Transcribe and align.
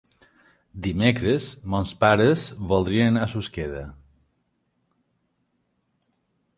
Dimecres 0.85 1.49
mons 1.75 1.93
pares 2.05 2.47
voldrien 2.73 3.11
anar 3.13 3.29
a 3.29 3.31
Susqueda. 3.37 3.85